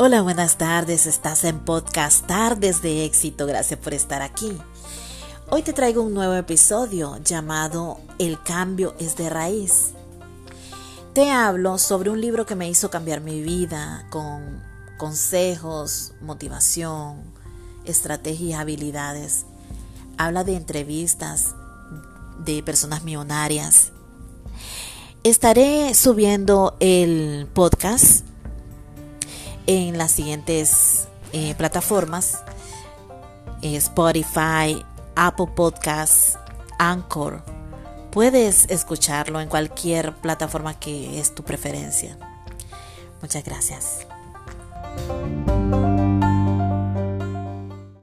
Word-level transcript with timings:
Hola, 0.00 0.22
buenas 0.22 0.58
tardes. 0.58 1.06
Estás 1.06 1.42
en 1.42 1.58
podcast 1.58 2.24
Tardes 2.24 2.82
de 2.82 3.04
Éxito. 3.04 3.46
Gracias 3.46 3.80
por 3.80 3.94
estar 3.94 4.22
aquí. 4.22 4.56
Hoy 5.50 5.62
te 5.62 5.72
traigo 5.72 6.02
un 6.02 6.14
nuevo 6.14 6.34
episodio 6.34 7.18
llamado 7.24 7.98
El 8.20 8.40
cambio 8.40 8.94
es 9.00 9.16
de 9.16 9.28
raíz. 9.28 9.94
Te 11.14 11.32
hablo 11.32 11.78
sobre 11.78 12.10
un 12.10 12.20
libro 12.20 12.46
que 12.46 12.54
me 12.54 12.70
hizo 12.70 12.90
cambiar 12.90 13.22
mi 13.22 13.42
vida 13.42 14.06
con 14.10 14.62
consejos, 14.98 16.12
motivación, 16.20 17.20
estrategias, 17.84 18.60
habilidades. 18.60 19.46
Habla 20.16 20.44
de 20.44 20.54
entrevistas 20.54 21.56
de 22.44 22.62
personas 22.62 23.02
millonarias. 23.02 23.90
Estaré 25.24 25.92
subiendo 25.94 26.76
el 26.78 27.48
podcast 27.52 28.27
en 29.68 29.98
las 29.98 30.10
siguientes 30.10 31.06
eh, 31.32 31.54
plataformas. 31.56 32.42
Eh, 33.62 33.76
Spotify, 33.76 34.84
Apple 35.14 35.48
Podcasts, 35.54 36.38
Anchor. 36.78 37.42
Puedes 38.10 38.64
escucharlo 38.70 39.40
en 39.40 39.48
cualquier 39.48 40.14
plataforma 40.14 40.80
que 40.80 41.20
es 41.20 41.34
tu 41.34 41.44
preferencia. 41.44 42.16
Muchas 43.20 43.44
gracias. 43.44 44.06